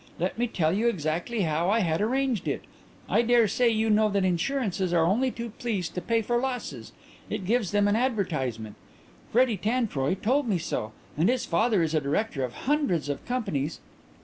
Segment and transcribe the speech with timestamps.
[0.17, 2.63] Let me tell you exactly how I had arranged it.
[3.07, 6.91] I dare say you know that insurances are only too pleased to pay for losses:
[7.29, 8.77] it gives them an advertisement.
[9.31, 13.79] Freddy Tantroy told me so, and his father is a director of hundreds of companies.